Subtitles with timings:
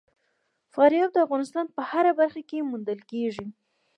[0.73, 3.47] فاریاب د افغانستان په هره برخه کې موندل کېږي.